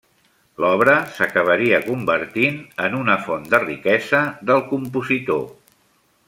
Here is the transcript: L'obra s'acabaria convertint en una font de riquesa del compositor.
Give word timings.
L'obra 0.63 0.95
s'acabaria 1.17 1.81
convertint 1.89 2.57
en 2.87 2.97
una 3.03 3.19
font 3.27 3.45
de 3.53 3.61
riquesa 3.67 4.23
del 4.51 4.65
compositor. 4.75 5.47